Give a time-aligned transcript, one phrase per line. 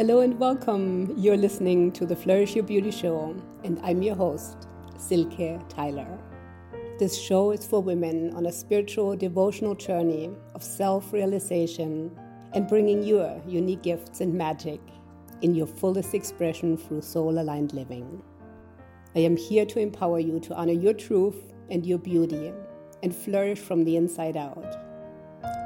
[0.00, 1.12] Hello and welcome.
[1.18, 4.66] You're listening to the Flourish Your Beauty Show, and I'm your host,
[4.96, 6.18] Silke Tyler.
[6.98, 12.18] This show is for women on a spiritual devotional journey of self realization
[12.54, 14.80] and bringing your unique gifts and magic
[15.42, 18.22] in your fullest expression through soul aligned living.
[19.14, 22.54] I am here to empower you to honor your truth and your beauty
[23.02, 24.89] and flourish from the inside out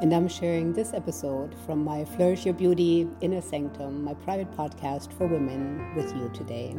[0.04, 5.16] and I'm sharing this episode from my Flourish Your Beauty Inner Sanctum, my private podcast
[5.16, 6.76] for women, with you today.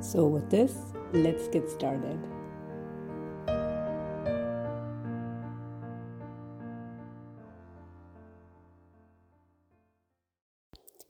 [0.00, 0.74] So, with this,
[1.12, 2.18] let's get started.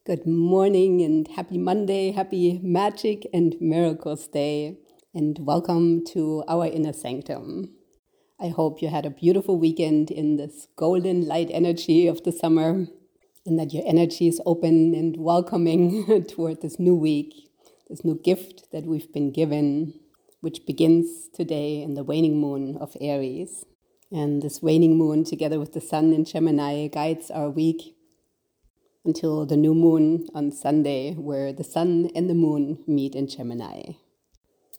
[0.04, 4.78] Good morning and happy Monday, happy Magic and Miracles Day,
[5.14, 7.77] and welcome to our Inner Sanctum.
[8.40, 12.86] I hope you had a beautiful weekend in this golden light energy of the summer
[13.44, 17.50] and that your energy is open and welcoming toward this new week,
[17.90, 19.94] this new gift that we've been given,
[20.40, 23.64] which begins today in the waning moon of Aries.
[24.12, 27.96] And this waning moon, together with the sun in Gemini, guides our week
[29.04, 33.94] until the new moon on Sunday, where the sun and the moon meet in Gemini.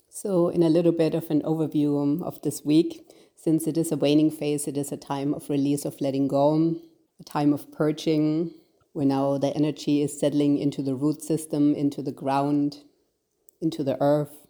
[0.07, 3.05] So, in a little bit of an overview of this week,
[3.41, 6.75] since it is a waning phase, it is a time of release, of letting go,
[7.21, 8.51] a time of purging,
[8.91, 12.79] where now the energy is settling into the root system, into the ground,
[13.61, 14.45] into the earth,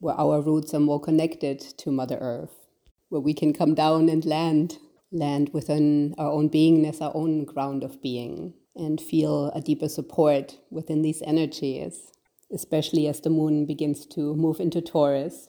[0.00, 2.66] where our roots are more connected to Mother Earth,
[3.10, 4.78] where we can come down and land,
[5.12, 10.58] land within our own beingness, our own ground of being, and feel a deeper support
[10.68, 12.10] within these energies,
[12.52, 15.48] especially as the moon begins to move into Taurus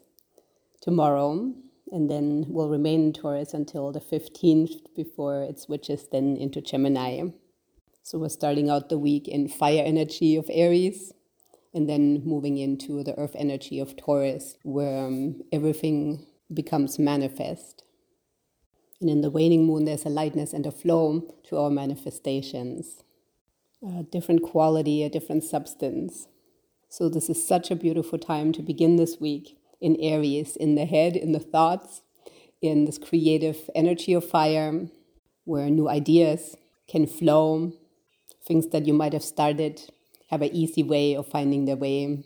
[0.79, 1.55] tomorrow
[1.93, 7.29] and then will remain in Taurus until the 15th before it switches then into Gemini.
[8.01, 11.13] So we're starting out the week in fire energy of Aries
[11.71, 17.83] and then moving into the earth energy of Taurus where um, everything becomes manifest.
[18.99, 23.03] And in the waning moon, there's a lightness and a flow to our manifestations,
[23.87, 26.27] a different quality, a different substance.
[26.89, 30.85] So, this is such a beautiful time to begin this week in Aries, in the
[30.85, 32.01] head, in the thoughts,
[32.61, 34.87] in this creative energy of fire,
[35.43, 36.55] where new ideas
[36.87, 37.73] can flow,
[38.47, 39.81] things that you might have started
[40.29, 42.23] have an easy way of finding their way.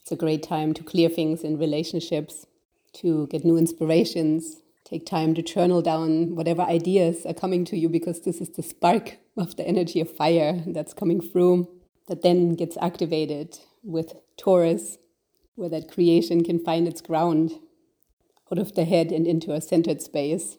[0.00, 2.46] It's a great time to clear things in relationships,
[2.94, 7.90] to get new inspirations, take time to journal down whatever ideas are coming to you
[7.90, 11.68] because this is the spark of the energy of fire that's coming through
[12.08, 14.96] that then gets activated with Taurus
[15.56, 17.58] where that creation can find its ground
[18.52, 20.56] out of the head and into a centered space,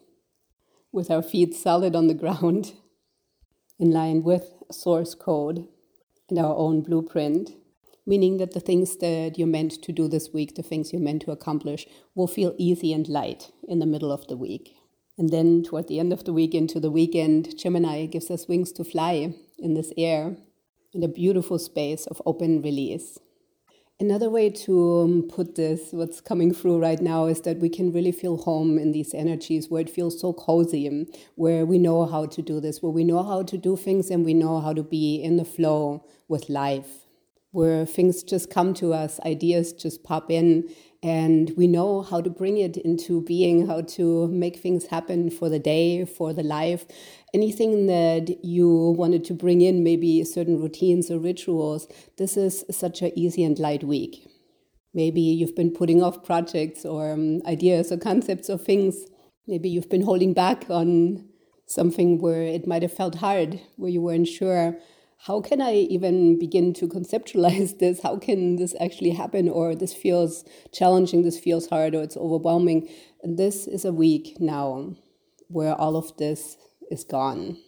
[0.92, 2.74] with our feet solid on the ground,
[3.78, 5.66] in line with source code
[6.28, 7.52] and our own blueprint,
[8.06, 11.22] meaning that the things that you're meant to do this week, the things you're meant
[11.22, 14.74] to accomplish, will feel easy and light in the middle of the week.
[15.16, 18.72] And then toward the end of the week into the weekend, Gemini gives us wings
[18.72, 20.36] to fly in this air
[20.92, 23.18] in a beautiful space of open release.
[24.00, 27.92] Another way to um, put this, what's coming through right now, is that we can
[27.92, 32.06] really feel home in these energies where it feels so cozy, and where we know
[32.06, 34.72] how to do this, where we know how to do things and we know how
[34.72, 37.08] to be in the flow with life,
[37.50, 40.72] where things just come to us, ideas just pop in,
[41.02, 45.48] and we know how to bring it into being, how to make things happen for
[45.48, 46.86] the day, for the life.
[47.32, 53.00] Anything that you wanted to bring in, maybe certain routines or rituals, this is such
[53.02, 54.28] an easy and light week.
[54.92, 58.96] Maybe you've been putting off projects or um, ideas or concepts or things.
[59.46, 61.28] Maybe you've been holding back on
[61.66, 64.76] something where it might have felt hard, where you weren't sure
[65.26, 68.02] how can I even begin to conceptualize this?
[68.02, 69.48] How can this actually happen?
[69.48, 72.88] Or this feels challenging, this feels hard, or it's overwhelming.
[73.22, 74.94] And this is a week now
[75.48, 76.56] where all of this
[76.90, 77.58] is gone,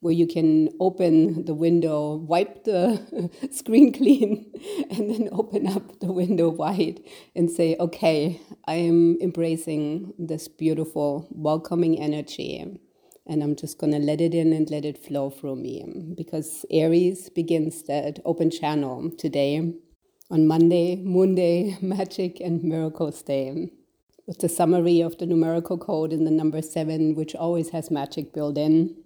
[0.00, 4.52] where you can open the window, wipe the screen clean,
[4.90, 7.00] and then open up the window wide
[7.36, 12.80] and say, okay, I am embracing this beautiful, welcoming energy
[13.26, 15.84] and I'm just going to let it in and let it flow through me
[16.16, 19.72] because Aries begins that open channel today
[20.30, 23.70] on Monday, Moon Day, Magic and Miracles Day,
[24.26, 28.32] with the summary of the numerical code in the number seven, which always has magic
[28.32, 28.96] built in.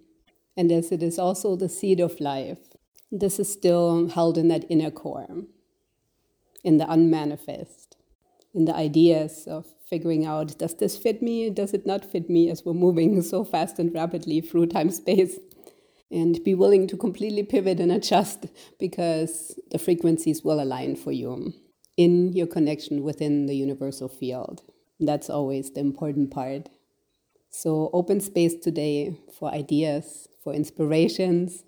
[0.57, 2.57] And as it is also the seed of life,
[3.11, 5.43] this is still held in that inner core,
[6.63, 7.97] in the unmanifest,
[8.53, 12.49] in the ideas of figuring out does this fit me, does it not fit me,
[12.49, 15.37] as we're moving so fast and rapidly through time space.
[16.11, 18.45] and be willing to completely pivot and adjust
[18.79, 21.53] because the frequencies will align for you
[21.95, 24.61] in your connection within the universal field.
[24.99, 26.69] That's always the important part.
[27.49, 31.63] So, open space today for ideas, for inspirations,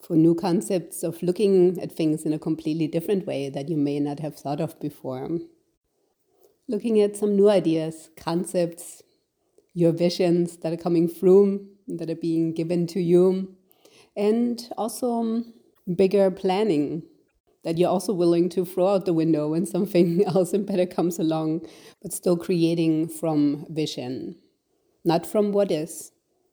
[0.00, 4.00] for new concepts of looking at things in a completely different way that you may
[4.00, 5.38] not have thought of before.
[6.68, 9.02] Looking at some new ideas, concepts,
[9.72, 13.56] your visions that are coming through, that are being given to you,
[14.16, 15.54] and also um,
[15.96, 17.04] bigger planning
[17.64, 21.18] that you're also willing to throw out the window when something else and better comes
[21.18, 21.66] along,
[22.02, 24.36] but still creating from vision,
[25.04, 26.12] not from what is,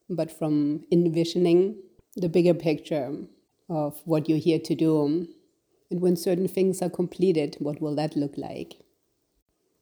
[0.09, 1.77] but from envisioning
[2.15, 3.13] the bigger picture
[3.69, 5.27] of what you're here to do.
[5.91, 8.84] And when certain things are completed, what will that look like?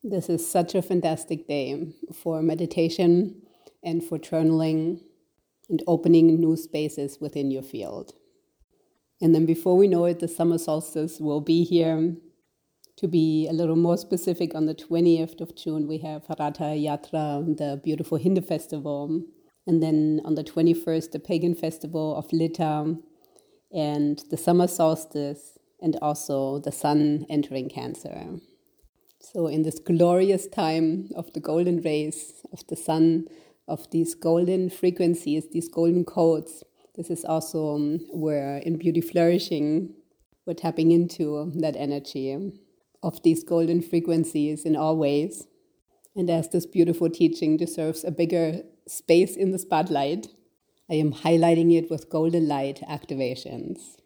[0.05, 3.41] This is such a fantastic day for meditation
[3.81, 4.99] and for journaling
[5.69, 8.11] and opening new spaces within your field.
[9.21, 12.17] And then before we know it, the summer solstice will be here.
[12.97, 17.57] To be a little more specific, on the 20th of June, we have Ratha Yatra,
[17.57, 19.23] the beautiful Hindu festival.
[19.65, 23.01] And then on the 21st, the pagan festival of Litha,
[23.73, 28.41] and the summer solstice, and also the sun entering Cancer.
[29.23, 33.27] So, in this glorious time of the golden rays of the sun,
[33.67, 36.63] of these golden frequencies, these golden codes,
[36.95, 39.95] this is also um, where in Beauty Flourishing,
[40.45, 42.51] we're tapping into that energy
[43.01, 45.47] of these golden frequencies in all ways.
[46.15, 50.27] And as this beautiful teaching deserves a bigger space in the spotlight,
[50.89, 53.97] I am highlighting it with golden light activations.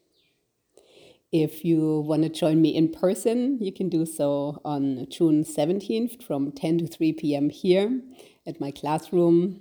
[1.31, 6.23] If you want to join me in person, you can do so on June 17th
[6.23, 7.49] from 10 to 3 p.m.
[7.49, 8.01] here
[8.45, 9.59] at my classroom.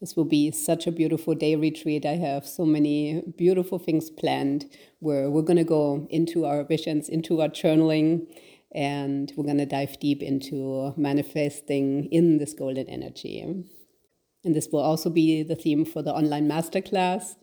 [0.00, 2.04] This will be such a beautiful day retreat.
[2.04, 4.68] I have so many beautiful things planned
[4.98, 8.26] where we're going to go into our visions, into our journaling,
[8.74, 13.40] and we're going to dive deep into manifesting in this golden energy.
[13.40, 17.36] And this will also be the theme for the online masterclass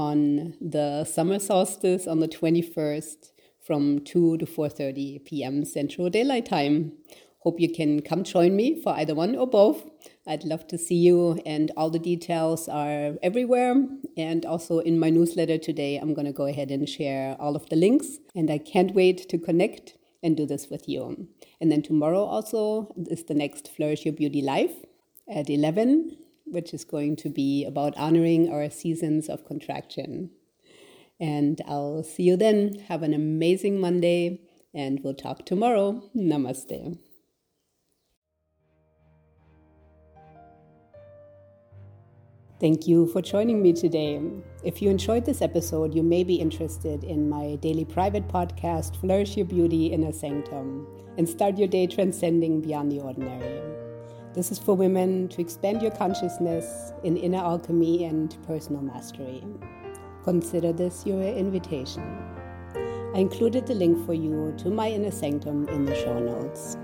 [0.00, 3.32] on the summer solstice on the 21st
[3.66, 5.64] from 2 to 4:30 p.m.
[5.64, 6.92] Central Daylight Time.
[7.44, 9.78] Hope you can come join me for either one or both.
[10.26, 13.74] I'd love to see you, and all the details are everywhere.
[14.16, 17.68] And also in my newsletter today, I'm going to go ahead and share all of
[17.70, 18.08] the links.
[18.34, 21.28] And I can't wait to connect and do this with you.
[21.60, 22.60] And then tomorrow also
[23.14, 24.74] is the next Flourish Your Beauty Live
[25.38, 26.16] at 11,
[26.50, 30.30] which is going to be about honoring our seasons of contraction.
[31.18, 32.84] And I'll see you then.
[32.88, 34.40] Have an amazing Monday,
[34.74, 36.02] and we'll talk tomorrow.
[36.16, 36.98] Namaste.
[42.60, 44.20] Thank you for joining me today.
[44.62, 49.34] If you enjoyed this episode, you may be interested in my daily private podcast, Flourish
[49.34, 50.86] Your Beauty Inner Sanctum,
[51.16, 53.59] and start your day transcending beyond the ordinary.
[54.32, 59.42] This is for women to expand your consciousness in inner alchemy and personal mastery.
[60.22, 62.04] Consider this your invitation.
[63.12, 66.76] I included the link for you to my inner sanctum in the show notes.